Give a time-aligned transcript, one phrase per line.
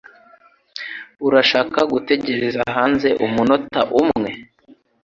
[1.27, 4.31] Urashaka gutegereza hanze umunota umwe?